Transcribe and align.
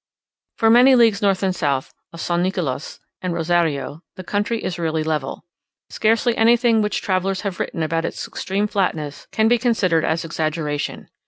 For 0.57 0.71
many 0.71 0.95
leagues 0.95 1.21
north 1.21 1.43
and 1.43 1.55
south 1.55 1.93
of 2.11 2.19
San 2.19 2.41
Nicolas 2.41 2.99
and 3.21 3.35
Rozario, 3.35 4.01
the 4.15 4.23
country 4.23 4.63
is 4.63 4.79
really 4.79 5.03
level. 5.03 5.43
Scarcely 5.91 6.35
anything 6.35 6.81
which 6.81 7.03
travellers 7.03 7.41
have 7.41 7.59
written 7.59 7.83
about 7.83 8.05
its 8.05 8.27
extreme 8.27 8.65
flatness, 8.65 9.27
can 9.31 9.47
be 9.47 9.59
considered 9.59 10.03
as 10.03 10.25
exaggeration. 10.25 11.07